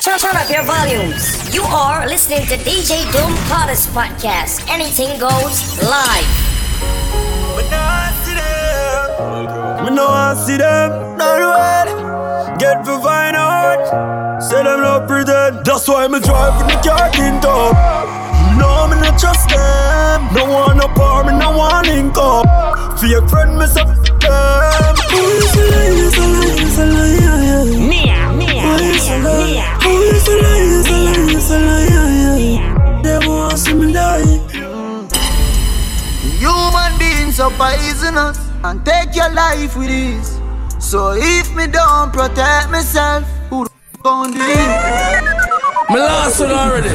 [0.00, 1.54] Turn up your volumes.
[1.54, 4.64] You are listening to DJ Doom Hottest Podcast.
[4.68, 6.24] Anything goes live.
[7.56, 7.84] Me no
[8.24, 9.84] see them.
[9.84, 11.16] Me no see them.
[11.18, 12.58] Not red.
[12.58, 14.40] Get for find out.
[14.42, 15.64] Say them no pretend.
[15.66, 17.76] That's why me drive in the car tint up.
[18.56, 20.32] No, me not trust them.
[20.34, 22.98] No one up or me no one link up.
[22.98, 24.96] For your friend, me say them.
[25.12, 25.92] Who is a lie?
[25.92, 26.64] Is a lie?
[26.64, 27.10] Is a lie?
[27.76, 28.19] Mia, Mia,
[28.70, 29.44] Who is a Mia, lie?
[29.50, 29.66] Mia.
[29.82, 30.62] Who is a lie?
[30.62, 31.34] Is a lie?
[31.34, 33.02] Is a?
[33.02, 34.22] They want see me die.
[36.38, 40.38] Human beings are poisonous and take your life with ease.
[40.78, 44.68] So if me don't protect myself, who the f- gon' do it?
[45.90, 46.88] Me lost one already.
[46.90, 46.94] Me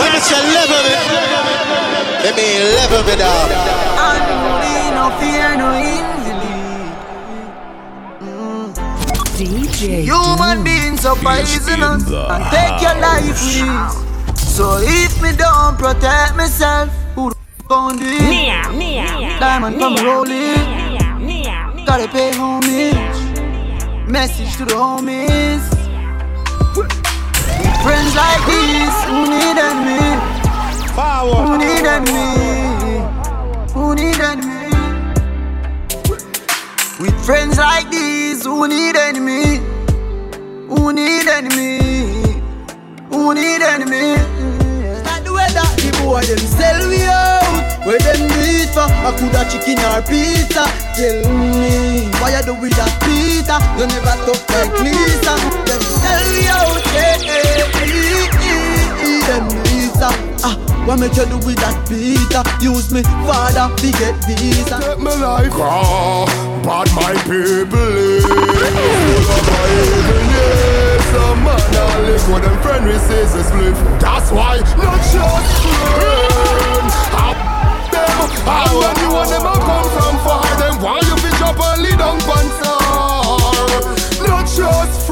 [0.00, 0.96] When it's your level, me.
[2.24, 3.50] Let me level me down.
[4.06, 6.19] And no fear, no injury.
[9.40, 13.96] DJ Human beings are poisonous and take your life with ease.
[14.54, 19.40] So if me don't protect myself, who the f- gon' do it?
[19.40, 21.86] Diamond from Mia, rolling.
[21.86, 22.94] Gotta pay homage.
[24.06, 25.64] Message to the homies.
[26.76, 30.20] With friends like these, who need enemy?
[31.48, 32.28] Who need me?
[33.72, 34.60] Who need me?
[37.00, 39.58] With friends like these, who need enemy?
[40.68, 42.40] Who need enemy?
[43.10, 44.14] Who need enemy?
[45.02, 47.86] Not the way that the boy them sell we out.
[47.86, 48.86] Where them do for?
[48.86, 50.62] I coulda chicken or pizza.
[50.94, 53.58] Tell me why you do with that pizza?
[53.78, 55.34] You never talk like Lisa.
[55.66, 56.78] Them sell we out.
[56.94, 59.69] Hey, hey, hey, hey, them pizza.
[60.42, 60.56] Ah,
[60.86, 62.42] what make you do with that Peter?
[62.64, 64.80] Use me father to get visa.
[64.80, 66.24] Take my life ah,
[66.64, 69.20] but my people live.
[71.12, 73.74] Some man a live with them friend receives a split.
[74.00, 76.88] That's why not just friend.
[77.12, 77.36] I
[77.92, 81.60] them, and when you want them a come from far, then why you fi drop
[81.60, 82.80] and lead on pansar?
[84.26, 85.09] Not just friend.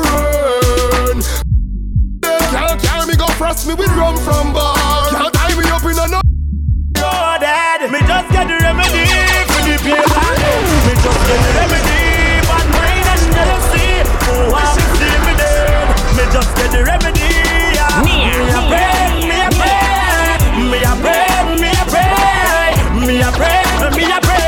[3.39, 4.75] Frost me with rum from bar.
[5.11, 6.21] Can't tie me up in a no.
[6.99, 9.07] No, dad, me just get the remedy
[9.47, 10.27] for the paper.
[10.85, 12.03] Me just get the remedy,
[12.51, 13.87] but mine and jealousy.
[14.27, 15.87] Oh, I see me dead.
[16.19, 17.31] Me just get the remedy.
[17.79, 18.03] yeah.
[18.03, 19.87] Me a pray, me a pray,
[20.67, 21.31] me a pray,
[21.79, 23.63] me a pray, me a pray,
[23.95, 24.47] me a pray.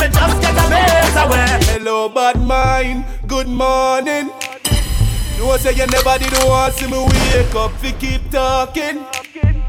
[0.00, 1.52] Me just get a base away.
[1.76, 3.04] Hello, bad mind.
[3.26, 4.30] Good morning.
[5.40, 8.98] You say you never did want see me wake up fi keep talking.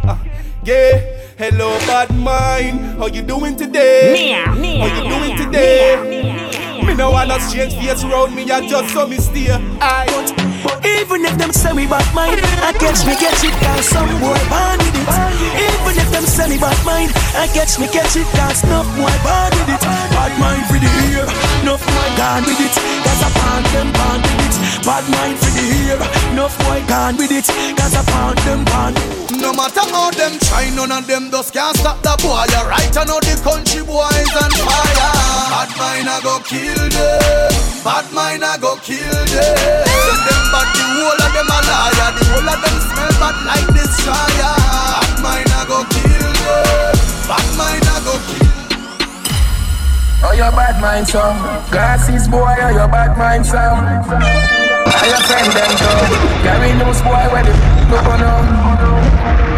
[0.03, 0.21] Ah,
[0.65, 0.99] yeah.
[1.37, 2.99] Hello, bad mind.
[2.99, 4.11] How you doing today?
[4.11, 5.95] Mia, Mia, How you doing today?
[6.03, 9.57] Mia, Mia, Me no wanna change face around me, I just saw me steer.
[9.79, 10.05] I
[10.85, 14.37] Even if them say me bad mind, I catch me catch it cause some boy
[14.49, 15.09] born with it.
[15.57, 19.13] Even if them say me bad mind, I catch me catch it cause enough boy
[19.25, 19.81] born with it.
[20.13, 21.25] Bad mind for the ear,
[21.65, 22.75] enough boy gone with it.
[23.03, 24.55] Cause I pound them born with it.
[24.85, 25.99] Bad mind for the ear,
[26.33, 27.47] enough boy gone with it.
[27.77, 28.93] Cause I pound them born.
[29.41, 32.45] No matter how them try, none of them just can't stop the boy.
[32.53, 35.11] You're right, I know the country boys on fire.
[35.49, 37.70] Bad mind I go kill them.
[37.83, 39.25] Bad mind I go kill them.
[39.25, 42.09] Them bad, the whole of them a liar.
[42.13, 44.53] The whole of them smell bad like destroyer.
[45.01, 46.93] Bad mind I go kill them.
[47.25, 48.49] Bad mind I go kill
[50.23, 51.33] Oh, your bad mind, son.
[51.71, 53.81] Glasses, boy, oh, your bad mind, son.
[53.81, 56.45] Are your friend them too?
[56.45, 57.53] Gary knows, boy, where the
[57.89, 58.21] look on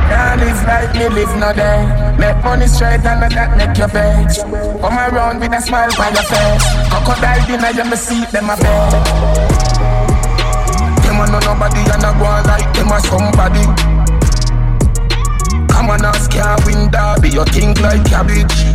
[0.09, 1.85] Can't live like me, live no day.
[2.17, 4.43] Make money straight and let that make your page.
[4.81, 6.65] Come around with a smile on your face.
[6.91, 8.91] Crocodile dinner, you me see them a bed.
[11.03, 13.65] Them a know nobody and a go like them a somebody.
[15.71, 18.73] Come on, ask your win derby, you think like cabbage.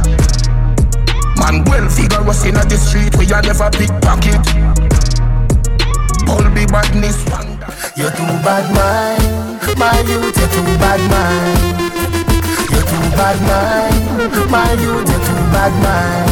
[1.38, 4.42] Man well figure was in the street we a never pickpocket.
[6.28, 7.16] All be badness.
[7.96, 11.58] You're too bad mind, my youth, you're too bad mind.
[12.70, 16.30] You're too bad mind, my youth, you're too bad mind.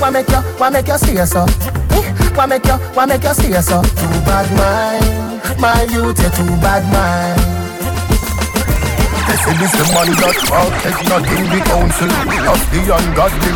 [0.00, 1.46] Why make you, why make you stay so?
[2.36, 3.82] Why make you, why make you stay so?
[3.82, 7.40] Too bad mind, my youth, you too bad mind.
[9.26, 10.36] They say this the man that
[10.84, 12.12] take nothing the council
[12.52, 13.52] of the ungodly.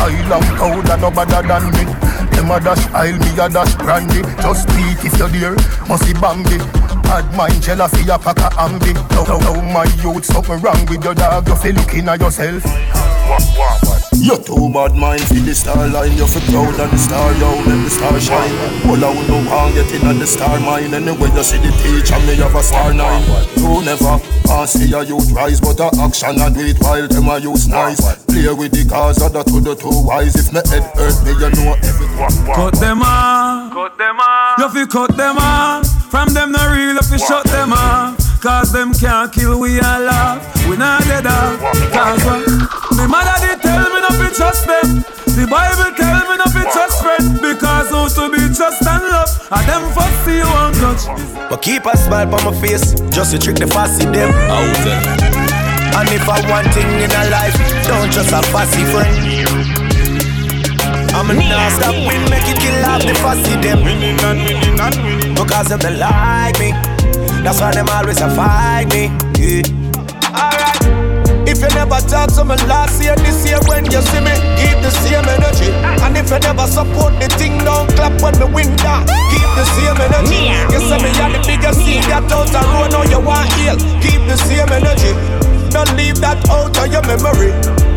[0.00, 1.84] I love colder, no better than me.
[2.34, 4.22] Them a dash aisle, me a dash brandy.
[4.40, 5.56] Just speak if you're there,
[5.86, 6.89] must be Bambi.
[7.10, 8.94] Bad mind, jealousy, a pack of ambi.
[9.10, 11.48] Now, now, now, my youth, something wrong with your dog.
[11.48, 12.62] You feel looking at yourself.
[14.14, 16.14] You too bad mind for the star line.
[16.14, 18.54] You feel proud of the star, yo, let the star shine.
[18.86, 20.94] Well, I would no want get in on the star mine.
[20.94, 23.26] Anyway, you see the teacher, me have a star nine.
[23.58, 27.26] You never want see a youth rise But a action and do it while them
[27.26, 27.98] a use nice.
[28.26, 30.38] Play with the cars, of the two the two wise.
[30.38, 32.54] If me head hurt me, you know everything.
[32.54, 34.58] Cut them off, cut them off.
[34.62, 38.18] You fi cut them off From them no real, if you fi shut them off.
[38.40, 41.60] Cause them can't kill we all laugh We not dead off.
[41.92, 42.42] Cause what?
[42.98, 45.04] Me mother did tell me not to trust them.
[45.38, 47.38] The Bible tell me not to trust friends.
[47.38, 49.30] Because who to be trust and love.
[49.52, 51.06] And them first see you won't touch.
[51.48, 54.34] But keep a smile on my face Just to trick the fussy them.
[54.50, 54.98] Out there.
[55.94, 57.54] And if I want thing in a life
[57.86, 59.79] Don't trust a fussy friend
[61.20, 64.80] I'm a not stop win, make it kill off the fussy them Winning and winning
[64.80, 66.72] and winning Because them they like me
[67.44, 69.60] That's why them always a fight me yeah.
[70.32, 70.80] Alright
[71.44, 74.78] if you never talk to me last year, this year when you see me, keep
[74.86, 75.72] the same energy.
[75.98, 79.02] And if you never support the thing, don't clap when me win that.
[79.34, 80.46] Keep the same energy.
[80.70, 83.74] You say me are the biggest seed that out the road, now you want heal.
[83.98, 85.10] Keep the same energy.
[85.74, 87.89] Don't leave that out of your memory.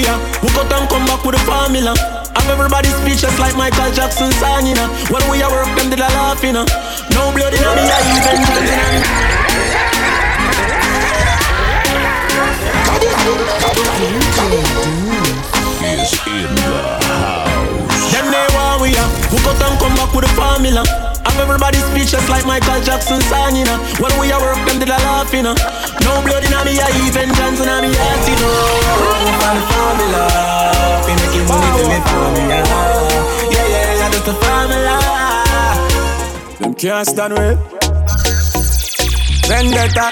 [0.00, 1.94] Them want we got and come back with the formula.
[2.36, 4.88] Have everybody speechless like Michael Jackson song, you know.
[5.10, 6.64] When we are work, them did a laugh, you know.
[7.12, 8.40] No blood in me, I even
[15.90, 16.68] Is in the
[17.04, 18.12] house.
[18.12, 19.10] Them they want we are.
[19.28, 21.09] Who got and come back with the formula.
[21.24, 23.76] Have everybody speechless like Michael Jackson song, you uh.
[23.76, 23.78] know.
[24.00, 25.52] When we are work, them did a laugh, you uh.
[25.52, 25.56] know.
[26.04, 28.50] No blood in me, I even Johnson in me heart, you know.
[29.40, 30.24] For the formula,
[31.04, 32.58] we making money to me formula.
[33.52, 34.96] Yeah, yeah, yeah, that's the formula.
[36.60, 37.58] Them can't stand with
[39.48, 40.06] Vendetta.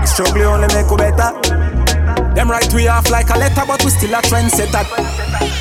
[0.00, 1.30] The struggle only make you better.
[2.34, 4.86] Them write we off like a letter, but we still a trendsetter.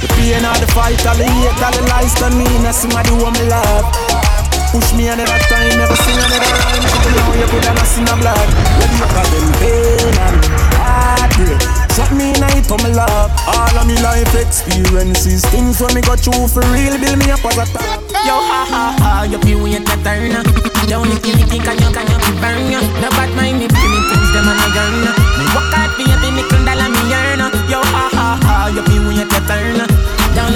[0.01, 2.93] The pain of the fight, all the hate, all the lies done me, I sing
[2.93, 4.28] I do what me love.
[4.69, 6.85] Push me another time, never sing another rhyme.
[6.85, 8.49] Couple now you could have seen a blood.
[8.77, 10.37] Let me call them pain and
[10.77, 11.57] heartbreak.
[11.97, 13.33] Shot me night on my love.
[13.49, 17.41] All of me life experiences, things when me got through for real, build me up
[17.49, 17.97] as a top.
[18.29, 20.37] Yo ha ha ha, you feel when you turn
[20.85, 22.81] You only feel me think and you can you burn you.
[23.01, 25.01] No bad mind me, me things them and I yearn.
[25.33, 27.41] Me work hard for every nickel dollar me earn.
[27.73, 29.88] Yo ha ha ha, you feel when you turn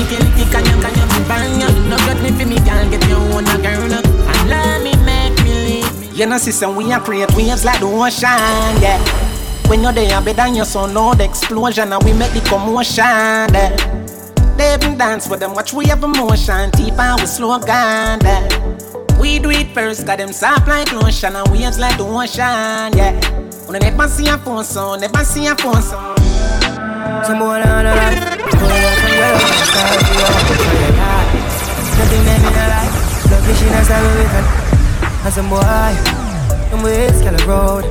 [0.04, 1.90] You only feel me think and you can you burn you.
[1.90, 3.94] No good me for me can't get your own a girl.
[3.94, 6.18] And let me make me leave.
[6.18, 9.00] You know, sister, we are create waves like the ocean, yeah.
[9.70, 13.76] When you're there, better than your son, loud explosion, and we make the commotion, yeah.
[14.58, 18.48] They even dance with them, watch we have emotion, deep and we slow down, yeah.
[19.20, 23.20] We do it first, got them soft like lotion, and waves like the ocean, yeah.
[23.66, 26.18] When I never see a phone song, never see a phone song.
[27.26, 28.93] Some boy on a life,
[31.98, 32.34] Nothing me
[34.18, 34.48] with it.
[35.26, 35.62] And some boy,
[37.48, 37.86] road.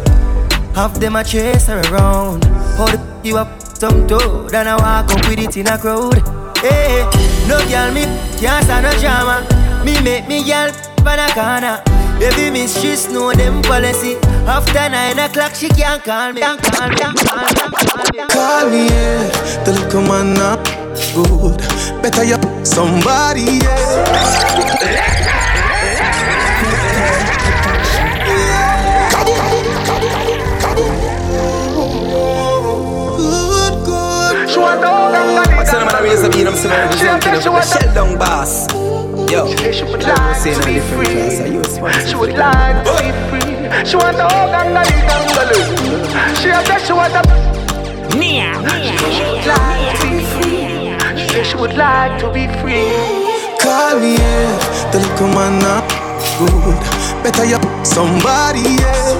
[0.74, 2.44] Half them a chase her around.
[2.76, 6.22] Hold you up some toe, then I walk up with it in a crowd.
[6.58, 7.04] Hey,
[7.48, 8.04] no girl me
[8.38, 9.44] can't stand no drama.
[9.84, 10.70] Me make me girl
[11.04, 11.82] pan a corner.
[12.18, 12.94] Baby miss she
[13.36, 14.16] them policy.
[14.46, 16.40] After nine o'clock she can't call me.
[16.40, 16.62] Call me.
[16.62, 16.96] Can't call me.
[16.96, 18.28] Can't call me.
[18.28, 19.64] Call me, yeah.
[19.64, 20.81] The little man not
[21.14, 21.56] good.
[22.02, 23.60] Better you somebody,
[35.54, 37.42] I tell them I raise the beat, I'm still representing them.
[37.42, 38.66] The shell down boss.
[39.30, 41.30] Yo, she would like to be free.
[42.06, 43.56] She would like to be free.
[43.86, 45.60] She want the whole gangali gangalu.
[46.36, 47.22] She a say she want the.
[48.18, 48.52] Nia,
[49.14, 50.58] She would like to be free.
[50.58, 50.61] She
[51.32, 52.92] say she would like to be free.
[53.56, 54.52] Call me, yeah.
[54.92, 55.88] The little man not
[56.36, 56.76] good.
[57.24, 59.16] Better you somebody, yeah.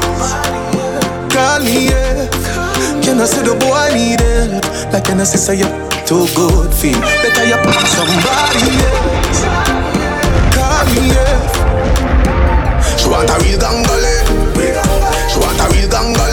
[1.32, 2.28] Call me, yeah.
[3.02, 4.64] Can I say the boy need help?
[4.92, 5.68] Like can I say say you
[6.04, 7.00] too good feel?
[7.00, 7.58] Better you
[7.96, 9.72] somebody, yeah.
[10.52, 11.40] Call me, yeah.
[13.00, 14.12] She want a real gangale.
[14.60, 14.82] Eh?
[15.30, 16.31] She want a real gangale.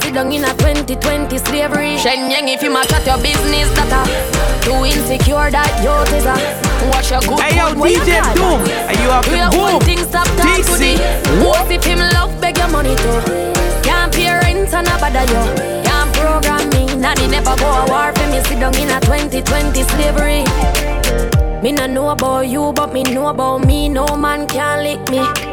[0.00, 1.96] Sit down in a 2020 slavery.
[1.98, 4.02] Shen Yang, if you match at your business, that a
[4.64, 6.36] too insecure that you is a
[6.90, 7.40] watch your good.
[7.40, 8.20] Hey yo, good, what you DJ?
[8.34, 9.74] Doom, are you up your boom?
[9.76, 10.96] own thing, stop to the
[11.44, 13.20] What if him love beg your money too?
[13.82, 15.42] Can't pay rent and a bother you.
[15.86, 18.42] Can't program me, nanny never go a war for me.
[18.48, 20.42] Sit down in a 2020 slavery.
[21.62, 23.88] Me no know about you, but me know about me.
[23.88, 25.45] No man can lick me.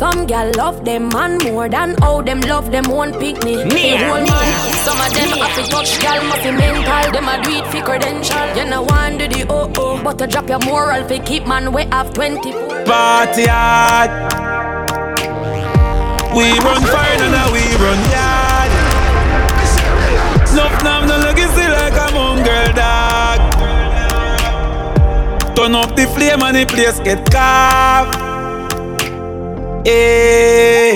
[0.00, 3.66] Some gal love them man more than how them love them one picnic.
[3.66, 4.72] Me, whole me, man.
[4.80, 7.12] Some of them have to touch gal, must be mental.
[7.12, 8.56] Them a do it for credential.
[8.56, 11.70] You know one do the oh oh, but to drop your moral for keep man
[11.74, 12.86] way have 24.
[12.86, 14.10] Party hard.
[16.34, 18.70] We run fire and now we run yard.
[20.56, 23.40] Nuff nam no legacy like a mongrel dog.
[25.54, 28.29] Turn up the flame and the place get carved.
[29.82, 30.92] Hey.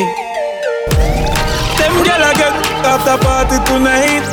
[1.79, 2.53] Them gyal a get
[2.85, 4.25] after party tonight.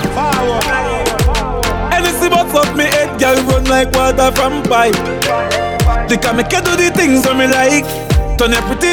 [1.93, 4.95] Anything but fuck me head, gyal run like water from pipe.
[6.09, 7.87] They can make you do the things that me like.
[8.37, 8.91] Turn your pretty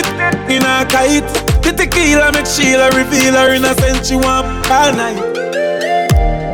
[0.55, 1.27] in a kite.
[1.65, 4.07] The tequila make Sheila reveal her innocent.
[4.07, 5.19] She want all night.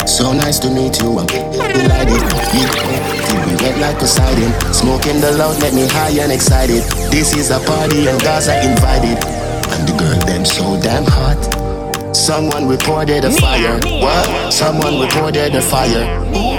[0.08, 3.13] So nice to meet you, I'm delighted.
[3.64, 4.74] We till we wet like Poseidon.
[4.74, 6.82] Smoking the loud, let me high and excited.
[7.10, 9.24] This is a party and guys are invited.
[9.72, 12.14] And the girl them so damn hot.
[12.14, 13.80] Someone reported a fire.
[14.00, 14.52] What?
[14.52, 16.53] Someone reported a fire.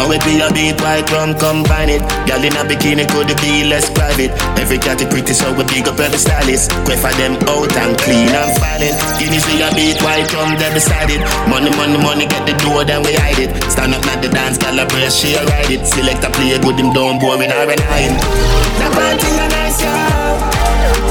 [0.00, 2.00] Man, we be a beat white rum, combine it.
[2.24, 4.32] Girl in a bikini could be less private.
[4.56, 6.72] Every cat is pretty, so we big up every stylist.
[6.88, 8.96] Quay for them out and clean and filing.
[9.20, 11.20] Guineas we a beat white rum, they beside it.
[11.52, 13.52] Money, money, money, get the door, then we hide it.
[13.68, 15.84] Stand up at the dance, girl, a press, she a ride it.
[15.84, 18.16] Select a play good, him down, boring, or an iron.
[18.80, 19.92] The party a nice, yo.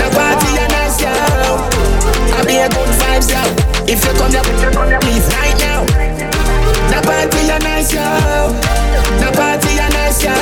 [0.01, 1.13] The party a nice, yo.
[1.13, 3.41] I be a good vibes, yo.
[3.85, 5.88] If you come here, please right now.
[6.99, 8.03] The party a nice, yo.
[9.23, 10.35] The party a nice, yo.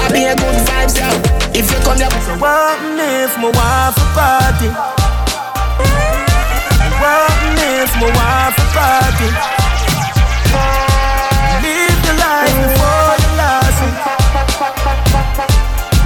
[0.00, 1.04] I be a good vibes, yo.
[1.52, 4.68] If you come here, So what if my wife a party?
[6.96, 9.28] What if my wife a party?
[11.60, 13.80] Live the life before the last.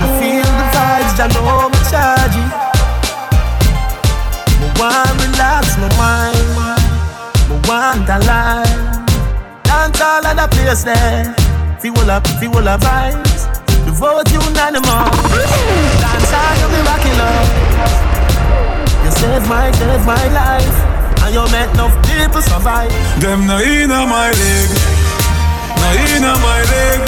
[0.02, 2.50] I feel the vibes, I know me charge it.
[4.58, 6.42] Me want relax my mind,
[7.48, 8.97] me want a.
[9.78, 11.22] Dance all of the place there.
[11.78, 13.46] Feel up, feel up vibes.
[13.86, 15.14] The vote unanimous.
[16.02, 17.46] Dance all you be rocking up.
[19.06, 20.78] You save my, save my life.
[21.22, 22.90] And you make enough people survive.
[23.22, 24.68] Them no inna my leg,
[25.78, 26.98] no inna my leg.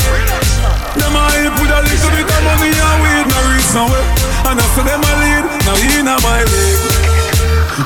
[0.95, 4.07] Them a hype with a little bit of money and weed, no reach nowhere.
[4.47, 6.79] And I say them a lead, no inna my leg,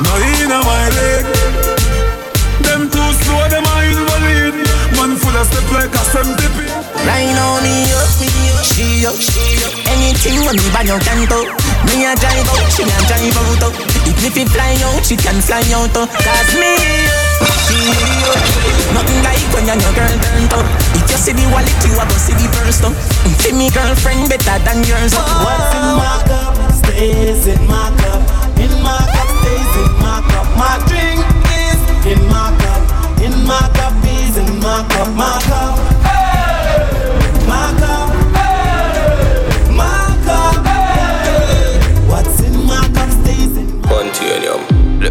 [0.05, 1.25] no inna my leg.
[2.69, 4.63] Them too slow, them a invalid.
[5.35, 6.71] Man full of step like a centipede.
[7.03, 9.75] Right now me up, me up, she up, she up.
[9.91, 11.43] Anything when me buy you can do.
[11.91, 13.67] Me a drive out, she a drive out.
[13.67, 14.07] oh.
[14.07, 15.91] Even if it fly out, she can fly out.
[15.99, 16.07] oh.
[16.07, 16.79] Cause me
[17.43, 17.83] up, she
[18.31, 18.38] up.
[18.95, 20.67] Nothing like when your girl turned up.
[20.95, 22.79] If you see the wallet, you a go see the purse.
[22.87, 22.95] oh.
[22.95, 25.19] Mm, see me girlfriend better than yours.
[25.19, 25.19] oh.
[25.19, 28.23] What's in my cup stays in my cup.
[28.62, 30.47] In my cup stays in my cup.
[30.55, 31.26] My drink
[31.59, 32.87] is in my cup.
[33.19, 33.84] In my cup is in
[34.75, 35.09] my cup.
[35.14, 35.94] My cup.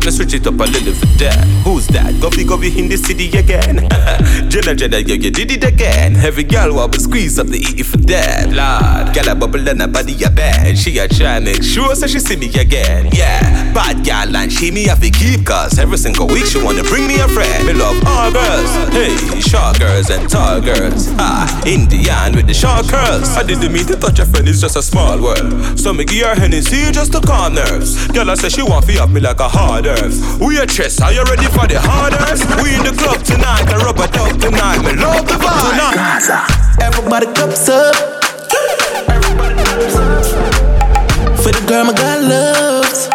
[0.03, 1.39] Me switch it up a little for that.
[1.63, 2.11] Who's that?
[2.15, 3.87] Govy Govy in the city again.
[4.51, 6.17] Jenna Jenna, yeah, you did it again.
[6.17, 8.51] Every girl want to squeeze up the EE for that.
[8.51, 10.77] Lord, girl a bubble and her body a bad.
[10.77, 13.11] She a try make sure so she see me again.
[13.13, 16.83] Yeah, bad girl and she me have to keep cause every single week she wanna
[16.83, 17.65] bring me a friend.
[17.65, 21.07] Me love all girls, hey, short girls and tall girls.
[21.15, 23.29] Ah, Indian with the short curls.
[23.39, 25.79] I didn't mean to touch a friend, it's just a small world.
[25.79, 28.05] So me give her Hennessy just to calm nerves.
[28.09, 30.39] Girl I say she want to up me like a hard earth.
[30.39, 32.43] We a chest, are you ready for the hard earth?
[32.61, 34.79] We in the club tonight, a rubber dub tonight.
[34.81, 36.53] Me love the vibe tonight.
[36.81, 37.95] Everybody cups up.
[41.43, 43.09] For the girl my girl loves.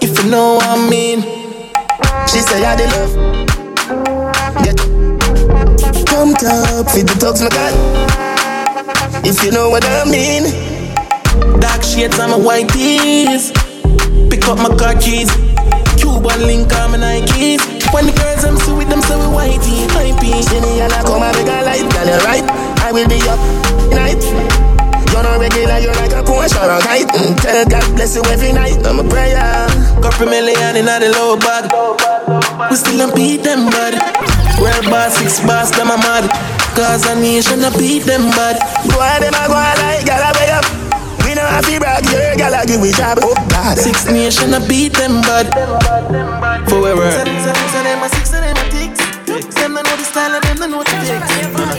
[0.00, 1.22] If you know what I mean.
[2.26, 3.12] She say I the love.
[4.64, 4.76] Get
[6.06, 7.74] pumped up, feed the dogs my God.
[9.24, 10.44] If you know what I mean.
[11.60, 13.52] Dark shades on my white tees.
[14.30, 15.30] Pick up my car keys.
[15.96, 17.62] Cuban link on my Nikes.
[17.92, 20.42] When the girls I'm so with them, so we whitey, hypey.
[20.44, 22.46] See me and I come and make a light, girl, you right.
[22.84, 23.40] I will be up
[23.92, 24.22] night.
[25.16, 27.08] on a regular, you're like a Porsche or a kite.
[27.08, 28.78] Mm, tell God bless you every night.
[28.86, 29.40] I'm a prayer.
[30.02, 31.72] Couple million in the low bag.
[32.70, 33.94] We still don't beat them bad.
[34.60, 36.28] Well, boss, six boss, them a mad.
[36.76, 38.60] Cause a nation to beat them bad.
[38.90, 40.85] Go on, them a go like gala way up.
[41.46, 43.18] We know how to brag, yeah, gala give we job.
[43.22, 43.78] Oh God.
[43.78, 45.46] Six nation to beat them bad.
[46.66, 47.06] Forever.
[47.06, 48.98] So, so, so them a six, so them a ticks.
[49.54, 51.30] Them don't know the style and them don't know the ticks.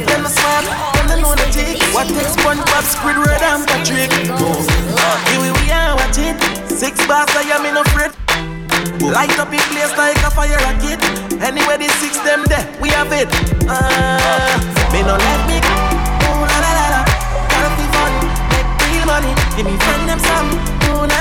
[0.07, 0.63] Them a smart,
[0.95, 1.83] them don't know the ticks.
[1.91, 4.11] What takes SpongeBob, Squidward and Patrick?
[4.15, 6.39] Here we, we are, watch it.
[6.71, 8.15] Six bars, I am in a fret.
[9.03, 11.03] Light up in place like a fire rocket.
[11.43, 13.27] Anywhere the six them there, we have it.
[13.67, 14.55] Uh,
[14.95, 15.86] me no let me
[19.57, 20.49] Give me friend them some.
[20.85, 21.17] Ooh, no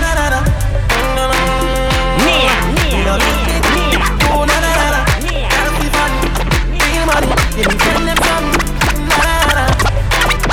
[3.17, 3.97] let me go.
[4.29, 5.01] Ooh, la la la la.
[5.49, 6.13] Gotta be fun,
[6.69, 7.33] real money.
[7.57, 8.49] Give me friend them some.
[9.09, 9.65] La la la la.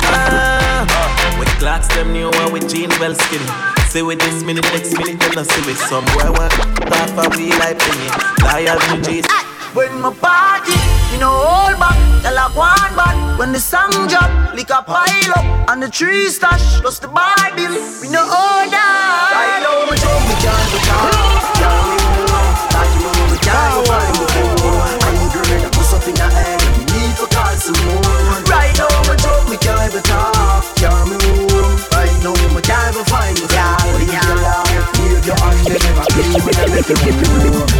[0.08, 1.36] Ah.
[1.38, 3.44] With clocks them new one with jean well skinny.
[3.90, 6.54] See with this minute, next minute, then I see with some boy want
[6.88, 8.08] half a wheel like penny.
[8.42, 9.53] Loyal to Jesus.
[9.74, 10.78] When my party,
[11.10, 13.18] you know hold back, tell a one back.
[13.40, 17.74] When the song drop, lick a pile up, and the tree stash, plus the Bible,
[17.98, 18.78] we know order.
[18.78, 21.18] I know we can't can't,
[21.58, 22.54] can't we move?
[22.70, 24.94] Like you know we can't go find the phone.
[24.94, 28.46] And you girl, put something in the we need to call some more.
[28.46, 31.82] Right now we can't be talk, can't move?
[31.90, 33.50] Right now we can't go find the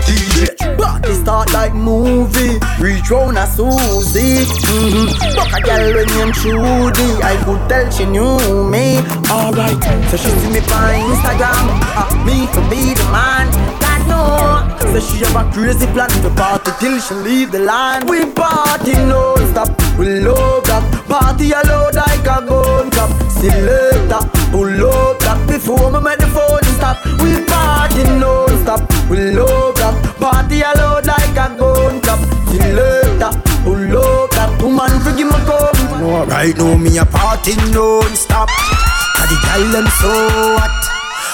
[0.06, 0.78] DJ.
[0.78, 2.58] Party start like movie.
[2.80, 4.44] Reach round a Susie.
[4.44, 5.37] Mm-hmm.
[5.37, 7.23] Buck a girl when named Trudy.
[7.23, 8.38] I could tell she knew
[8.70, 8.99] me.
[9.30, 11.66] Alright, so she see me on Instagram.
[11.96, 13.46] Uh, Me to be the man.
[13.81, 18.09] God know So she have a crazy plan to party till she leave the land.
[18.09, 24.22] We party non-stop, we love that Party alone like a gun club Selector,
[24.55, 27.03] pull up that Before me make the phone stop?
[27.19, 33.35] We party non-stop, we love that Party alone like a gun club Selector,
[33.67, 38.49] pull up that Woman forgive me come no, Right now me a party non-stop.
[38.49, 40.12] Cause the girl them so
[40.59, 40.75] hot.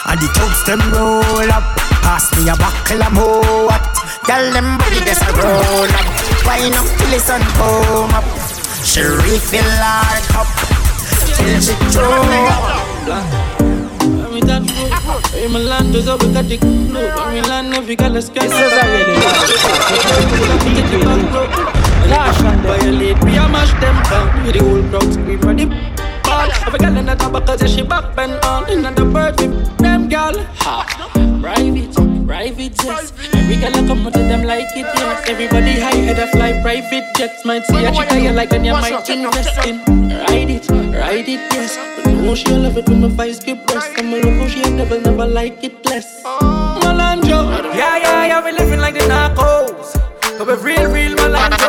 [0.06, 1.64] And the thugs them roll up.
[2.02, 3.82] Pass me a buckle of more hot.
[4.26, 6.06] Girl them body just a roll up.
[6.46, 8.24] Wine up till the sun come up?
[8.84, 10.48] She refill her cup.
[11.34, 12.79] Till she throw up
[16.00, 16.62] is up with a dick.
[16.62, 17.96] No, my land every.
[17.96, 19.16] This is a really
[22.08, 24.28] Lash and violate, we mash them down.
[24.46, 25.66] The whole crowd scream for the
[26.24, 26.48] ball.
[26.96, 28.70] In the she back bend on.
[28.70, 29.36] In the bird
[29.78, 30.36] them girl.
[30.64, 30.86] Ha.
[31.42, 33.12] Private, private jets.
[33.34, 35.28] Every girl I come to them like it, yes.
[35.28, 37.44] Everybody high head a fly private jets.
[37.44, 39.82] Might see a chick you like and you might invest in.
[40.28, 41.76] Ride it, ride it, yes.
[41.96, 43.90] But no, she love it when my vice get breast.
[43.98, 46.22] I'm a love how she never, never like it less.
[46.22, 47.40] Malandro,
[47.74, 49.98] yeah, yeah, yeah, we living like the narcos.
[50.38, 51.68] But we real, real Malandro.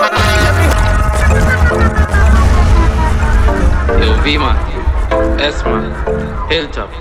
[4.03, 5.89] Yo, V man, S man,
[6.51, 6.91] Hilltop,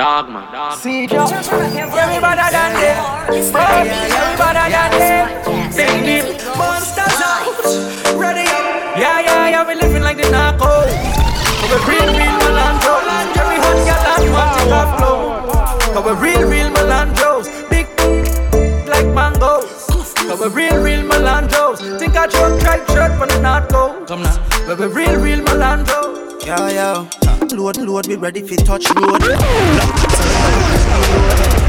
[0.00, 0.78] Dog man.
[0.78, 2.40] See Joe, everybody.
[3.52, 3.60] Bro,
[4.08, 5.76] everybody done it.
[5.76, 7.44] Big deal, monsters out.
[8.16, 8.96] Ready up.
[8.96, 10.88] Yeah, yeah, yeah, we living like the narcos.
[11.68, 13.09] But we real, real Malandro.
[28.20, 29.22] Ready for touch road.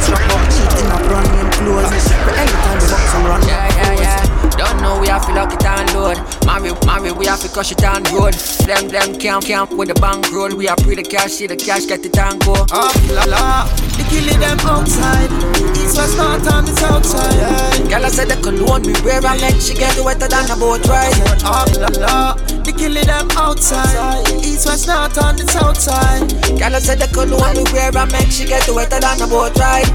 [0.04, 2.12] Strap up, eating up, run in clothes.
[2.36, 3.42] Anytime we box and run.
[3.48, 4.50] Yeah, yeah, yeah.
[4.58, 6.18] Don't know we have to lock it and load.
[6.46, 8.34] Marry, marry, we have to crush it and road.
[8.68, 10.54] Them, them can't, can't with the bank roll.
[10.56, 12.54] We are pre the cash, see the cash, get it and go.
[12.54, 13.68] Up, la la.
[13.96, 15.32] The killing them outside.
[15.78, 17.90] East, west, north, and the south side.
[17.90, 20.86] Girl, I said the cologne we wear and make she get wetter than a boat
[20.88, 21.16] ride.
[21.46, 22.51] Up, la la.
[22.82, 24.26] Killing them outside.
[24.42, 26.26] East, west, north, and the south side.
[26.58, 29.54] Girl, I said the cologne we wear and make she get wetter than a boat
[29.62, 29.86] ride.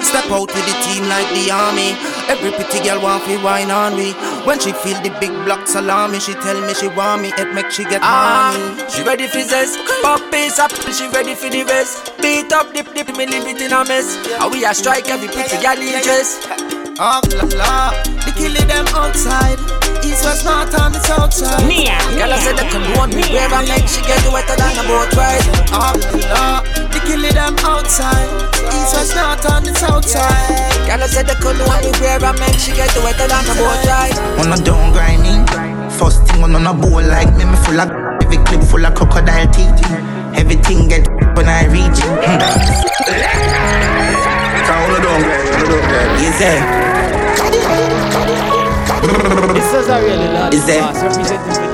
[0.00, 1.92] Step out with the team like the army.
[2.32, 4.16] Every pretty girl want to wine on me.
[4.48, 7.28] When she feel the big block salami, she tell me she want me.
[7.36, 8.88] It make she get Ah, money.
[8.88, 9.76] she ready for zest.
[10.00, 12.08] Pop piece up, she ready for the rest.
[12.24, 14.16] Beat up, dip, dip, me leave it in a mess.
[14.40, 16.40] And we a strike every pretty girl in dress.
[16.96, 17.92] Up, la la.
[18.24, 19.60] The killing them outside.
[20.04, 21.64] East, west, north, and the south side.
[21.64, 25.08] Girl, I said the cologne we wear and make she get wetter than a boat
[25.16, 25.40] ride.
[25.72, 26.60] Up, la la.
[26.92, 28.28] The killing them outside.
[28.68, 30.52] East, west, north, and the south side.
[30.84, 33.80] Girl, I said the cologne we wear and make she get wetter than a boat
[33.88, 34.16] ride.
[34.44, 35.48] On a down grinding.
[35.96, 37.88] First thing on a bowl like me, me full of
[38.20, 39.72] every clip full full of crocodile teeth.
[40.36, 42.04] Everything get when I reach.
[42.04, 42.44] Hmm.
[44.68, 46.60] Hold on, hold on, Is there?
[47.50, 48.13] This is a really lot.
[49.04, 50.82] Is there?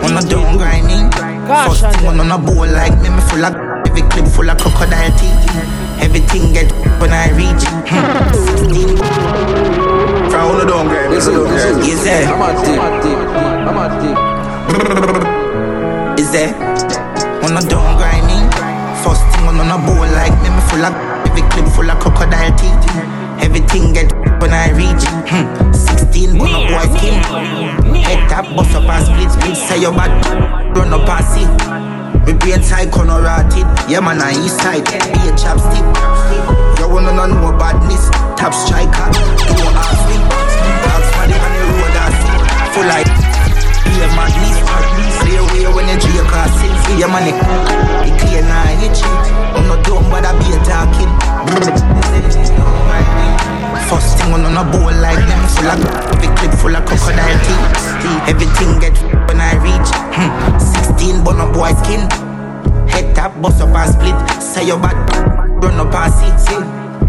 [0.02, 1.10] On a down grinding.
[1.46, 3.54] First thing on a bowl like me, me full of
[3.86, 5.46] every clip full of crocodile teeth.
[6.02, 7.62] Everything get when I reach.
[7.86, 8.02] Hmm.
[8.66, 8.98] 16.
[10.34, 11.10] Hold on, girl.
[11.10, 11.80] Listen, listen.
[11.82, 12.26] Is there?
[12.26, 14.18] I'm a deep, I'm a deep.
[16.18, 16.54] Is there?
[17.44, 18.50] On a down grinding.
[19.04, 20.94] First thing on a bowl like me, me full of
[21.26, 23.19] every clip full of crocodile teeth.
[23.42, 25.04] Everything get when I reach.
[25.28, 25.72] Hmm.
[25.72, 27.14] 16 on a boy skin.
[28.02, 29.56] Head tap, bust up and split, split.
[29.56, 30.10] Say your bad,
[30.76, 31.46] run up and see.
[32.26, 33.66] Me brain side corner rotted.
[33.88, 34.84] Yeah man, I east side.
[34.84, 35.86] Be a chapstick.
[36.78, 38.10] You wanna know no badness?
[38.38, 39.08] Top striker.
[39.50, 40.16] Don't ask me.
[40.90, 42.72] Ask for on the road I see.
[42.74, 43.19] Full like.
[44.00, 44.56] Be a madness.
[45.20, 46.72] Stay away when you drink a sing.
[46.88, 47.36] See your money.
[48.08, 49.24] It clear now, you cheat.
[49.52, 51.12] I'm not dumb, but I be a talking.
[53.92, 55.80] First thing on a bowl like them full of
[56.20, 58.24] big clip full of crocodile teeth.
[58.24, 58.96] Everything get
[59.28, 59.90] when I reach.
[60.16, 60.32] Hmm.
[60.96, 62.08] 16 bun a boy skin.
[62.88, 64.16] Head tap, bust up and split.
[64.40, 64.96] Say your bad,
[65.62, 66.56] run up and see.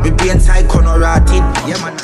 [0.04, 1.40] Me brain side corner rotted.
[1.64, 1.96] Yeah man.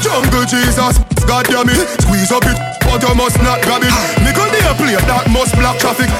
[0.00, 2.00] Jungle Jesus, God damn it.
[2.00, 3.94] Squeeze up it, but you must not grab it.
[4.22, 6.10] Nickel near plate that must block traffic.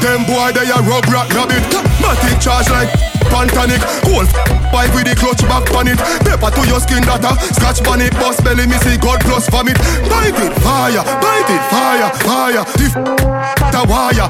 [0.00, 1.64] Them boy they a rug rat rabbit.
[2.00, 2.90] Matic charge like
[3.32, 3.80] Pantanic.
[4.04, 4.28] Cold
[4.70, 5.98] pipe with the clutch back on it.
[6.22, 7.32] Pepper to your skin data.
[7.56, 9.78] Scratch on it, bust belly, me see God plus vomit.
[10.08, 12.62] Bite it, fire, bite it, fire, fire.
[12.76, 14.28] The f- the wire.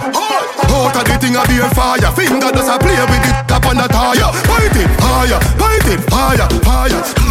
[0.76, 2.10] Out of the thing a be a fire.
[2.14, 4.30] Finger does a play with it up on the tire.
[4.46, 7.25] Bite it, fire, bite it, fire, fire.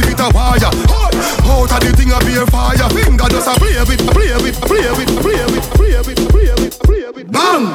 [0.00, 2.88] If it a wire, out of the thing a be fire.
[2.88, 6.80] Finger does a play with, play with, play with, play with, play with, play with,
[6.80, 7.28] play with.
[7.30, 7.68] Bang,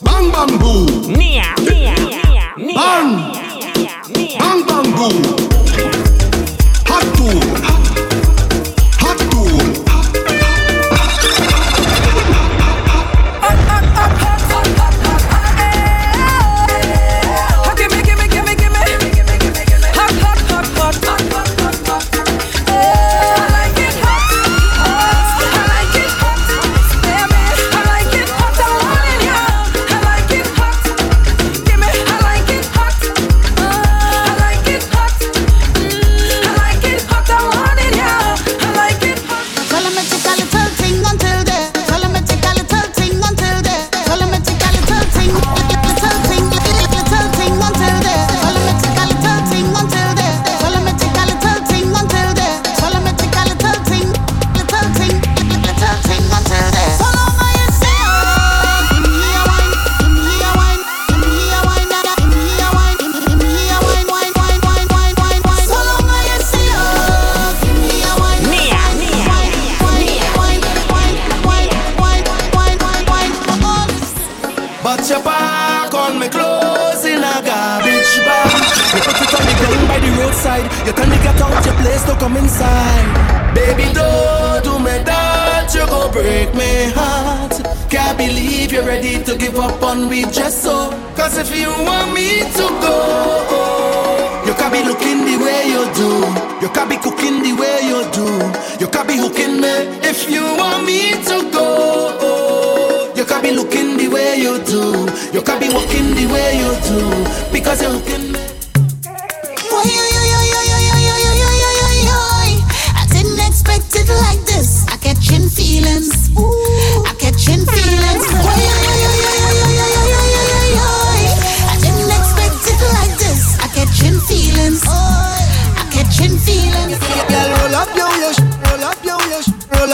[0.00, 1.12] bang, bang, boom.
[1.12, 1.92] Nia, nia,
[2.56, 2.72] nia.
[2.72, 3.08] Bang,
[4.40, 5.20] bang, bang, boom.
[6.88, 7.43] Hot tool,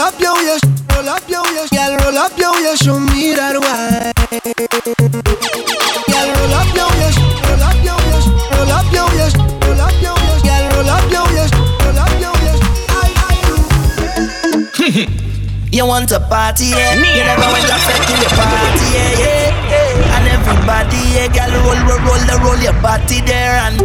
[0.01, 1.71] up your waist, roll up your waist.
[1.71, 4.11] Girl, roll up your waist, show me that wine.
[6.09, 9.93] Girl, roll up your waist, roll up your waist, roll up your waist, roll up
[10.01, 10.41] your waist.
[10.43, 11.53] Girl, roll up your waist,
[11.85, 12.61] roll up your waist.
[15.71, 16.95] You want a party, yeah?
[16.95, 19.40] You never went to your party, yeah, yeah.
[19.91, 23.75] And everybody, yeah, girl, roll, roll, roll, roll, roll your body there, and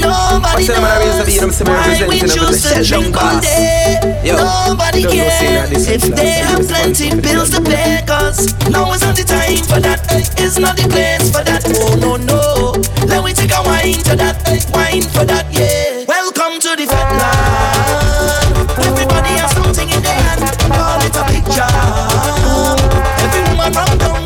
[0.00, 1.42] nobody What's the man I knows raise the beat?
[1.42, 4.00] I'm saying why we representing them with choose to drink all day.
[4.24, 8.92] Nobody don't go say that cares if they have plenty bills to pay, cause now
[8.92, 10.00] is not the time for that.
[10.40, 11.62] It's not the place for that.
[11.76, 12.72] Oh no no,
[13.06, 14.40] let me take a wine to that,
[14.72, 16.04] wine for that, yeah.
[16.08, 18.80] Welcome to the fat fatland.
[18.80, 20.40] Everybody has something in their hand,
[20.72, 22.80] call it a job.
[23.20, 24.19] Every woman from down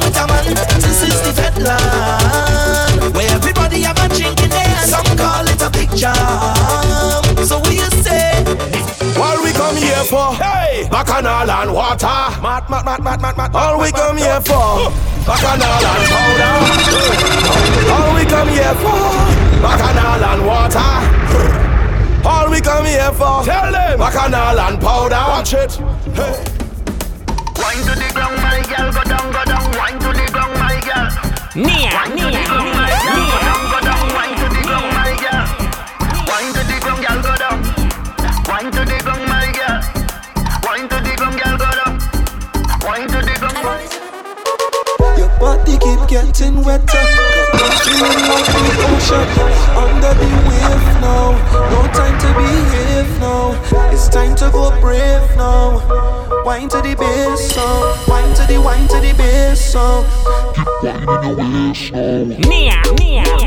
[1.64, 4.88] land where everybody have a drink in their hand.
[4.90, 6.14] Some call it a big jam.
[7.44, 8.44] So we you say?
[9.18, 10.34] What we come here for?
[10.34, 12.06] Hey, bacchanal and water.
[12.42, 13.54] Mat, mat, mat, mat, mat, mat.
[13.54, 14.90] All we come here for?
[15.26, 16.52] Bacchanal and powder.
[17.94, 19.02] All we come here for?
[19.62, 20.90] Bacchanal and water.
[22.28, 23.44] All we come here for.
[23.44, 23.98] Tell them.
[23.98, 25.24] Bacchanal and powder.
[25.28, 25.72] Watch it.
[26.14, 26.54] Hey.
[31.54, 32.73] 咩啊咩
[45.44, 47.04] body keep getting wetter.
[47.84, 49.28] Feeling like the ocean
[49.76, 51.36] under the wave now.
[51.72, 53.52] No time to behave now.
[53.92, 55.84] It's time to go brave now.
[56.46, 57.64] Wine to the bass song.
[57.66, 58.04] Oh.
[58.08, 60.04] Wine to the wine to the bass song.
[60.08, 60.52] Oh.
[60.56, 62.48] Keep going in the waist now.
[62.48, 63.43] Meow, Nia.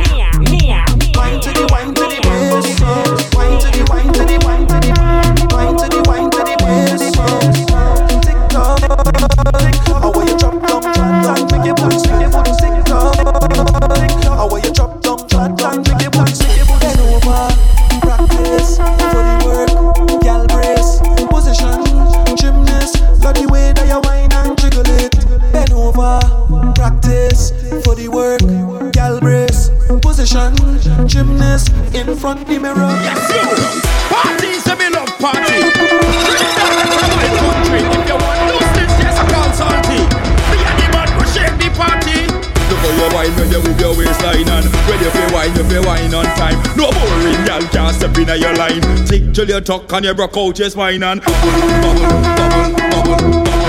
[49.47, 53.66] till you tuck and you broke out your spine and bubble, bubble, bubble, bubble.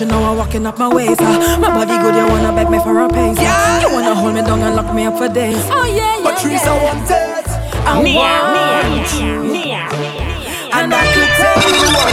[0.00, 1.58] you know I'm walking up my ways, Uh.
[1.60, 3.38] My body good, you wanna beg me for a pace.
[3.38, 3.42] Uh.
[3.42, 3.80] Yeah.
[3.82, 5.62] You wanna hold me down and lock me up for days.
[5.70, 6.24] Oh yeah, yeah.
[6.24, 6.72] But trees yeah.
[6.72, 7.46] I want it.
[7.86, 9.42] I Nia, want Nia, you.
[9.52, 12.12] Nia, Nia, And I could tell you what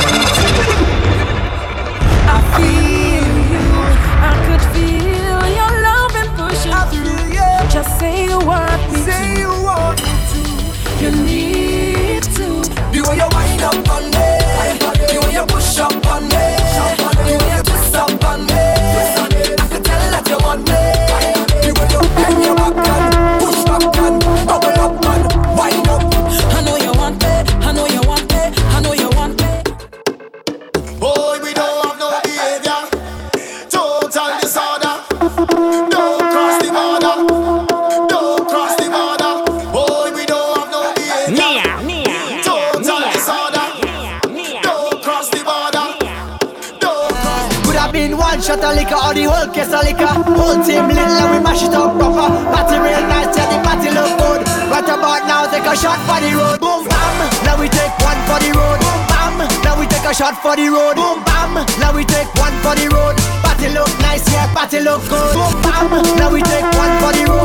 [2.35, 3.65] I feel you.
[4.29, 7.33] I could feel your love and pushing I through.
[7.33, 7.69] Yeah.
[7.69, 8.99] Just say you want me.
[9.07, 9.39] Say to.
[9.39, 10.41] you want me to.
[11.03, 12.47] You need to.
[12.91, 14.27] The way you wind up on me.
[15.07, 16.46] The way you push up on me.
[60.41, 60.95] for the road.
[60.95, 63.15] Boom bam, now we take one for the road.
[63.43, 65.33] Party look nice, yeah, party look good.
[65.33, 67.36] Boom bam, now we take one for the road.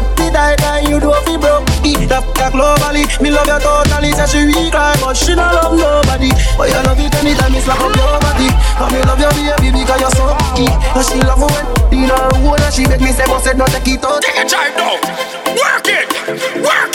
[0.00, 1.68] up, me die die, you do fi broke.
[1.84, 4.12] Eat up, ya globally, me love you totally.
[4.16, 6.32] Say she weak like, but she don't love nobody.
[6.56, 8.48] But you love it anytime me slap up your body.
[8.80, 10.70] Cause me love your baby because you're so key.
[10.96, 13.66] And she love when in her roll and she make me say, but said no
[13.66, 14.22] take it out.
[14.22, 14.96] Take a drive down,
[15.52, 16.08] work it,
[16.64, 16.89] work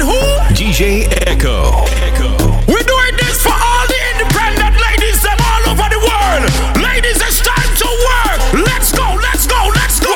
[0.00, 0.20] with who?
[0.54, 1.84] DJ Echo.
[2.00, 2.28] Echo.
[2.66, 6.44] We're doing this for all the independent ladies them all over the world.
[6.80, 8.40] Ladies, it's time to work.
[8.66, 10.14] Let's go, let's go, let's go.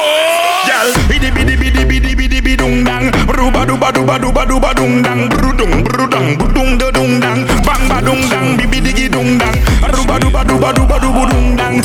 [0.69, 3.11] Girl, bidi bidi bidi bidi bidi bidi dung dang.
[3.29, 5.29] Ruba duba duba duba duba dung dang.
[5.29, 7.45] Brudung brudung brudung dung dang.
[7.65, 8.57] Bang ba dung dang.
[8.57, 9.55] Bibi digi dung dang.
[9.93, 11.83] Ruba duba duba duba duba dung dang.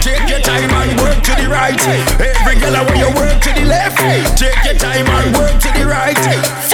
[0.00, 1.78] Take your time and work to the right.
[2.18, 3.98] Every girl, I want you work to the left.
[4.38, 6.71] Take your time and work to the right.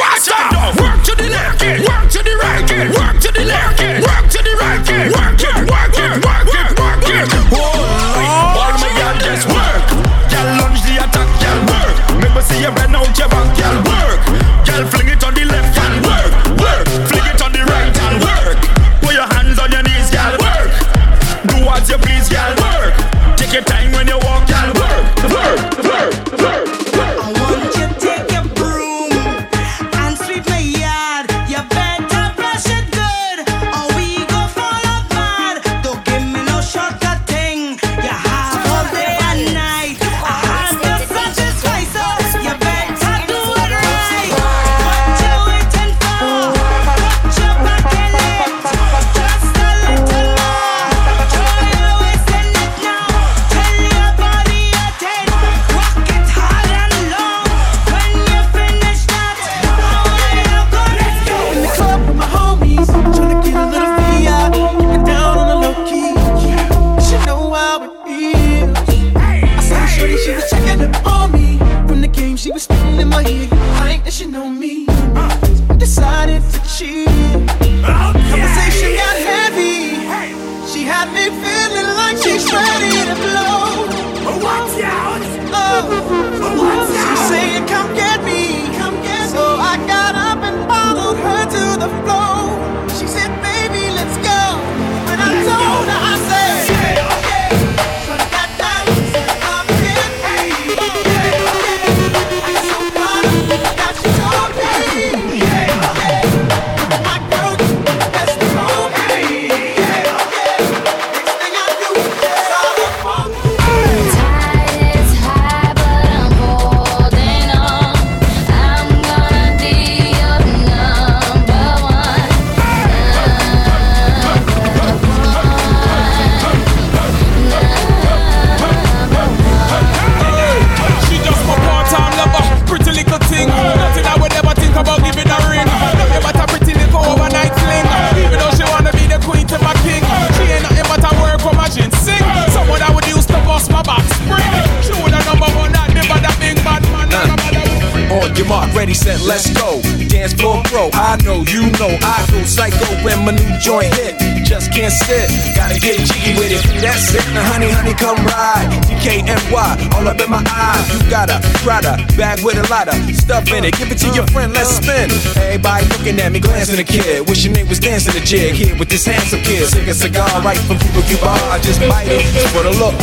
[150.18, 150.62] dance floor.
[150.94, 154.18] I know, you know, I go psycho when my new joint hit.
[154.44, 156.62] Just can't sit, gotta get jiggy with it.
[156.80, 158.66] That's it, now honey, honey, come ride.
[158.88, 160.84] DKNY, all up in my eyes.
[160.92, 163.76] You got a Prada bag with a lot of stuff in it.
[163.76, 165.10] Give it to your friend, let's spin.
[165.36, 167.28] Everybody looking at me, glancing a kid.
[167.28, 169.68] Wishing they was dancing a jig here with this handsome kid.
[169.68, 171.30] Sick a cigar right from Cuba Cuba.
[171.52, 172.96] I just bite it for the look.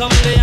[0.00, 0.39] come.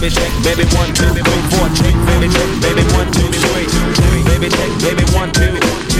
[0.00, 4.48] baby check, baby one, two, three, four, check, baby check, baby one, two, three, baby
[4.48, 5.52] check, baby one, two,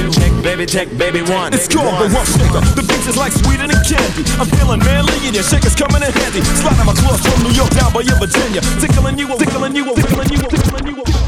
[0.08, 1.52] check, baby check, baby one.
[1.52, 2.64] It's called the rough sugar.
[2.80, 4.24] The beats is like sweeter than candy.
[4.40, 6.40] I'm feeling manly and your shaker's coming in handy.
[6.40, 10.32] Sliding my claws from New York down by your Virginia, tickling you, tickling you, tickling
[10.32, 10.96] you, tickling you.
[10.96, 11.19] Tickling you.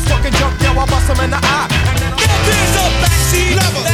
[0.00, 1.68] was fucking yo, I bust him in the eye.
[2.46, 3.89] There's a backseat lover.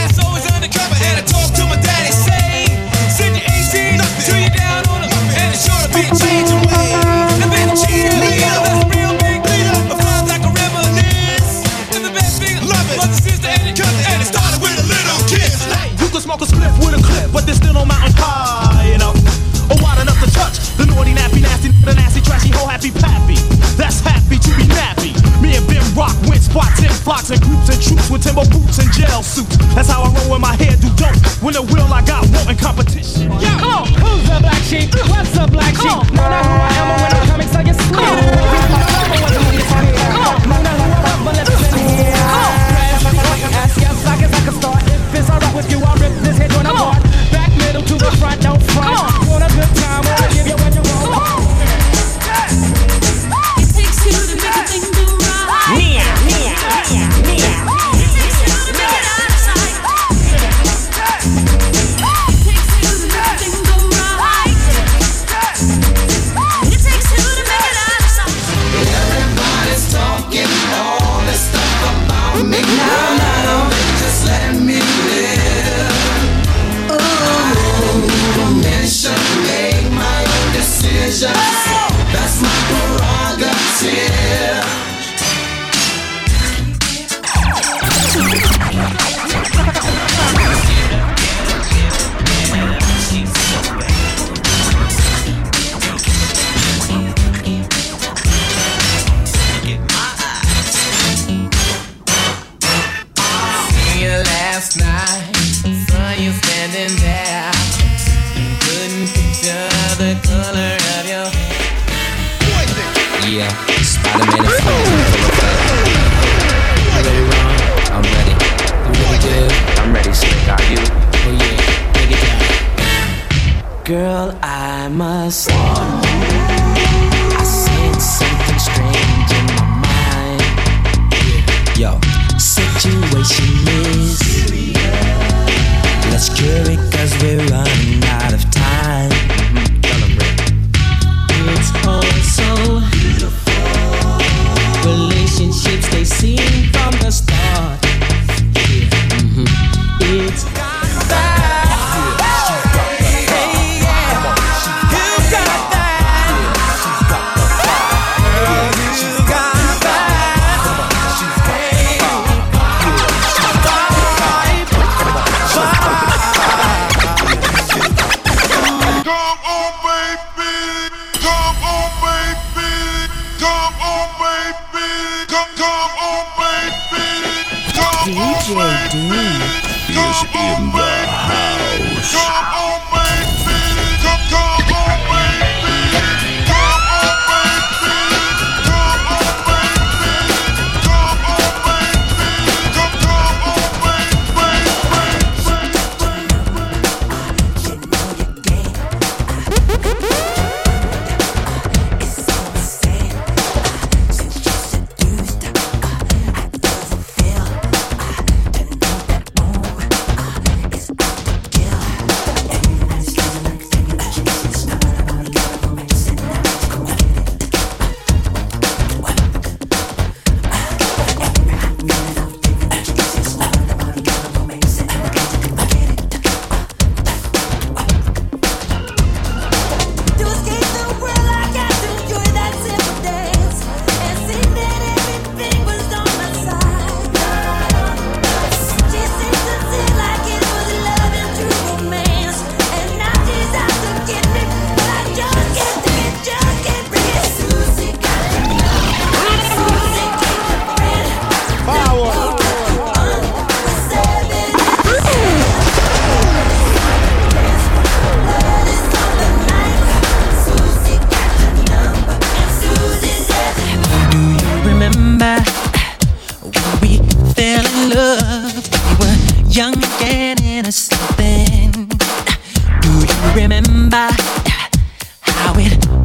[27.07, 29.57] blocks and groups and troops with Timber boots and jail suits.
[29.75, 31.15] That's how I roll in my head, do dope.
[31.41, 33.31] When the will I got want competition.
[33.31, 33.87] Come on.
[33.87, 34.91] Who's the black sheep?
[35.07, 35.87] What's the black sheep?
[35.87, 37.06] Know who I am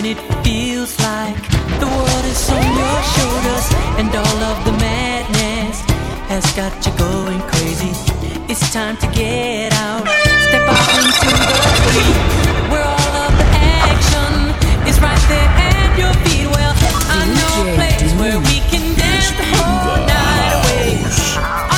[0.00, 1.36] when it feels like
[1.78, 3.66] the world is on your shoulders
[4.00, 5.76] and all of the madness
[6.32, 7.92] has got you going crazy.
[8.48, 10.08] It's time to get out,
[10.48, 10.64] step
[10.96, 11.30] into
[11.84, 12.06] the
[12.72, 13.48] where all of the
[13.84, 14.32] action
[14.88, 16.48] is right there at your feet.
[16.48, 16.74] Well,
[17.16, 21.69] I know a place where we can dance the whole night away.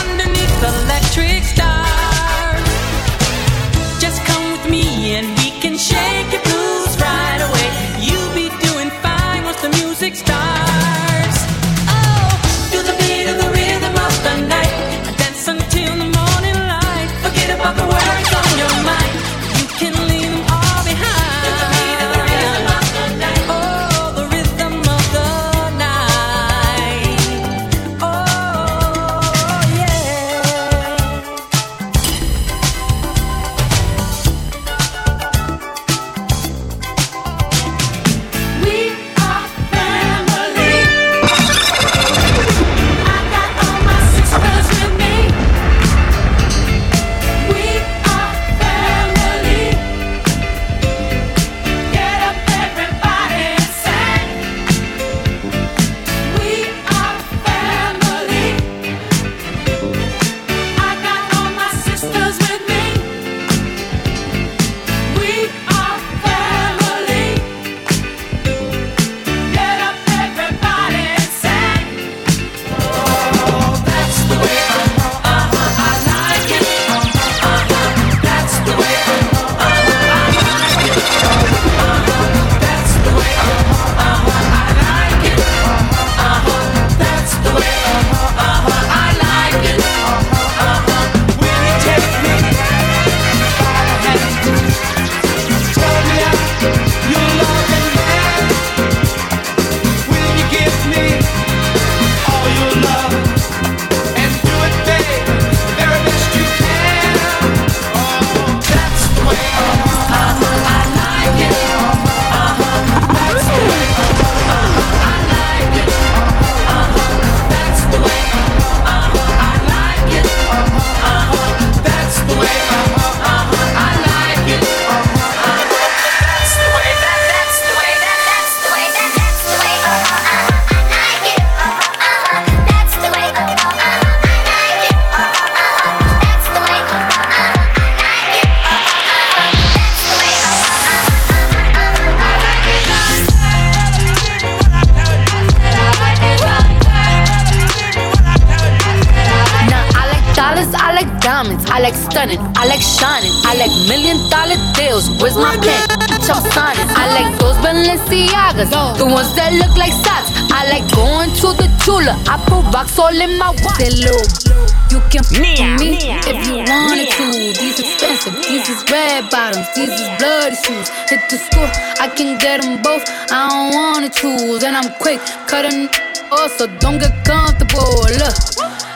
[174.83, 175.87] I'm quick cutting
[176.33, 178.03] off, so don't get comfortable.
[178.19, 178.35] Look,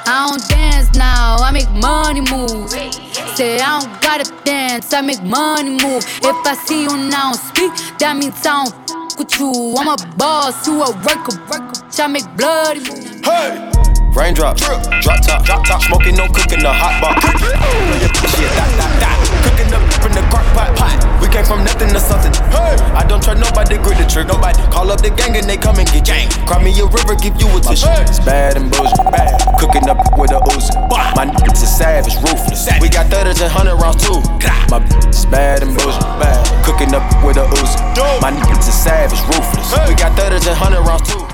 [0.03, 2.70] I don't dance now, I make money move.
[3.37, 6.03] Say I don't gotta dance, I make money move.
[6.26, 7.70] If I see you now speak,
[8.01, 9.76] that means I don't f- with you.
[9.78, 11.78] I'm a boss, you a worker, worker.
[12.03, 13.22] I make bloody moves.
[13.24, 13.70] Hey!
[14.11, 14.82] Raindrops, drop
[15.22, 17.14] top, drop top, smoking, no cooking, the hot bar.
[18.34, 19.16] Shit, that, that, that.
[19.45, 20.97] Cooking up in the crock pot, pot.
[21.20, 22.32] We came from nothing to something.
[22.49, 24.28] Hey, I don't try nobody, grip the trick.
[24.28, 24.57] Nobody
[24.87, 26.30] call up the gang and they come and get gang.
[26.47, 27.91] Cry me a river, give you a tissue.
[28.07, 29.34] It's bad and bullshit, bad.
[29.59, 30.70] Cooking up with a Uzi.
[31.18, 32.70] My niggas is savage, ruthless.
[32.80, 34.22] We got thudders and hundred rounds too.
[34.70, 34.78] My
[35.11, 36.39] is bad and bullshit, bad.
[36.64, 37.78] Cooking up with a Uzi.
[38.22, 39.74] My niggas is savage, ruthless.
[39.91, 41.26] We got thudders and hundred rounds too.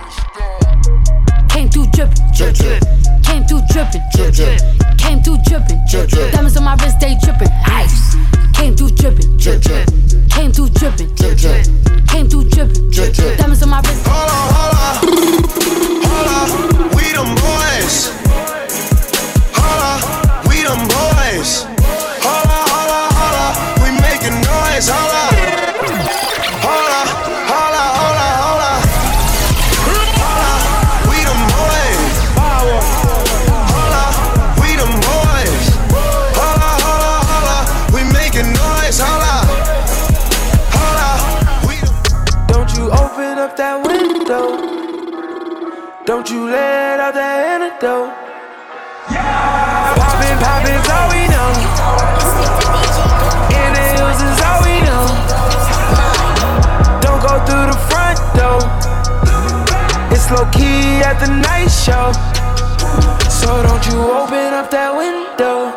[1.53, 2.81] Came through drippin', drip, drip.
[3.23, 4.57] Came through drippin', drip, drip.
[4.97, 6.33] Came through drippin', drip, drip.
[6.33, 8.17] Diamonds on my wrist, they drippin', ice.
[8.63, 9.89] Came through drippin', drip, drip.
[10.31, 11.67] Came through drippin', drip, drip.
[12.07, 13.37] Came through drippin', drip, drip.
[13.37, 14.07] Diamonds on my wrist.
[16.95, 18.15] We them boys.
[19.59, 19.99] Holla,
[20.47, 21.67] we them boys.
[22.23, 24.89] Holla, holla, holla, we making noise.
[24.89, 25.12] Holla,
[47.83, 48.15] that antidote.
[49.99, 51.51] Poppin', poppin's all we know.
[53.59, 55.05] In the hills is all we know.
[57.03, 58.63] Don't go through the front door.
[60.15, 62.13] It's low key at the night show.
[63.29, 65.75] So don't you open up that window.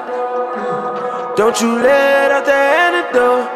[1.36, 3.50] Don't you let out the antidote.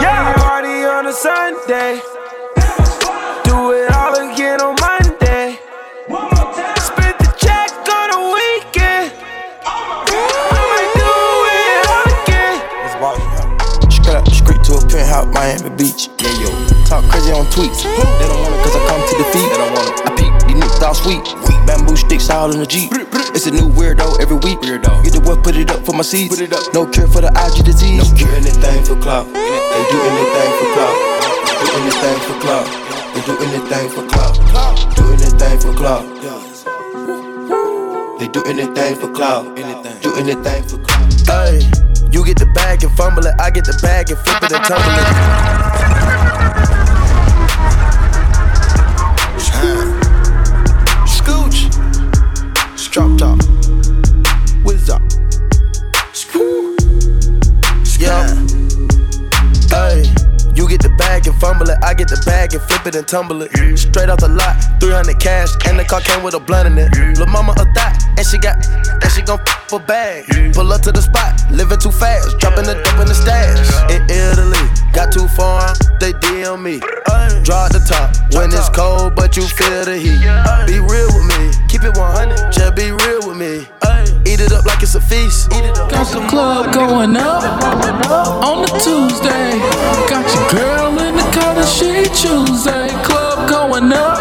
[0.00, 2.21] Yeah, party on a Sunday.
[15.52, 16.08] Miami Beach.
[16.16, 16.48] Yeah, yo.
[16.88, 17.84] Talk crazy on tweets.
[17.84, 19.48] They don't want it cause I come to defeat.
[19.52, 20.00] They don't want it.
[20.08, 21.24] I peep, these niggas all sweet.
[21.66, 22.90] Bamboo sticks all in the Jeep.
[23.36, 24.60] It's a new weirdo every week.
[24.60, 25.04] Weirdo.
[25.04, 26.34] Get the what, put it up for my seeds.
[26.34, 26.72] Put it up.
[26.72, 28.00] No cure for the IG disease.
[28.00, 29.26] No cure anything for clout.
[29.28, 30.96] They do anything for clout.
[31.44, 32.66] They do anything for clout.
[33.12, 34.40] They do anything for clout.
[34.96, 36.04] Do anything for clout.
[38.18, 39.44] They do anything for clout.
[40.00, 41.12] Do anything for clout.
[41.28, 43.34] Hey, you get the bag and fumble it.
[43.40, 45.06] I get the bag and flip it and tumble it.
[51.08, 51.70] Scooch.
[52.92, 53.38] Drop top.
[54.64, 55.02] Whiz up.
[57.98, 58.26] Yeah.
[59.70, 60.04] Hey,
[60.54, 61.78] you get the bag and fumble it.
[61.82, 63.78] I get the bag and flip it and tumble it.
[63.78, 66.92] Straight off the lot, 300 cash, and the car came with a blunt in it.
[67.16, 69.38] Lil' mama a thot, and she got, and she gon'
[69.72, 70.26] a bag.
[70.54, 73.56] Pull up to the spot, living too fast, dropping the dope in the stash.
[73.90, 74.60] In Italy,
[74.92, 76.80] got too far, they DM me.
[77.44, 80.20] Draw the top when it's cold, but you feel the heat.
[80.66, 83.66] Be real with me, keep it 100, just be real with me.
[84.28, 85.50] Eat it up like it's a feast.
[85.50, 87.42] Got the club going up
[88.44, 89.58] on a Tuesday.
[90.08, 92.88] Got your girl in the color she Tuesday.
[93.04, 94.18] Club going up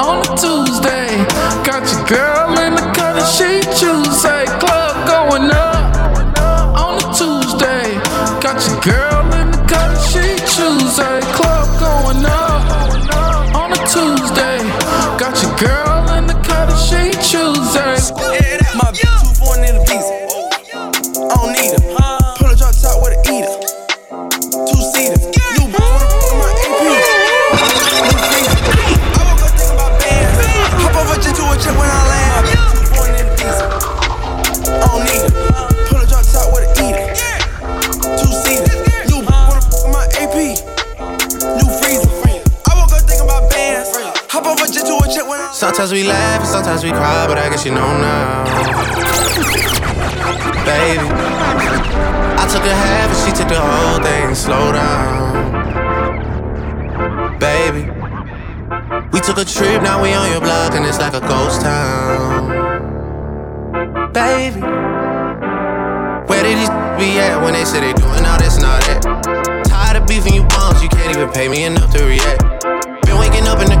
[0.00, 1.24] on a Tuesday.
[1.64, 2.63] Got your girl
[44.84, 47.72] Do a when I Sometimes we laugh and sometimes we cry, but I guess you
[47.72, 48.44] know now.
[50.64, 51.08] Baby,
[52.36, 54.34] I took a half and she took the whole thing.
[54.34, 55.24] Slow down.
[57.38, 57.90] Baby,
[59.12, 62.48] we took a trip, now we on your block and it's like a ghost town.
[64.12, 64.60] Baby,
[66.28, 69.64] Where did these be at when they say they doing all this and all that?
[69.66, 72.42] Tired of beefing you bums, you can't even pay me enough to react.
[73.06, 73.80] Been waking up in the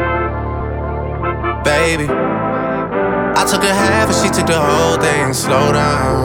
[1.71, 2.07] baby.
[2.11, 5.31] I took a half and she took the whole thing.
[5.31, 6.19] And slow down,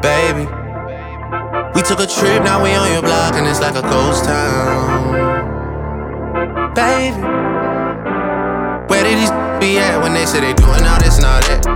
[0.00, 0.46] baby.
[1.74, 5.10] We took a trip, now we on your block and it's like a ghost town,
[6.78, 7.18] baby.
[8.86, 11.66] Where did these be at when they say they doing all this and all that?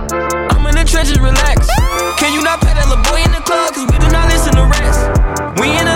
[0.55, 1.67] I'm in the trenches, relax.
[2.15, 3.75] Can you not pay that little boy in the club?
[3.75, 5.03] Cause we do not listen to rest.
[5.59, 5.88] We in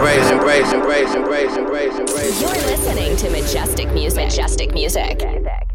[0.00, 2.40] Been embraced, embraced, embraced, embraced, embraced, embraced.
[2.40, 4.24] You're listening to Majestic Music.
[4.24, 5.69] Majestic Music.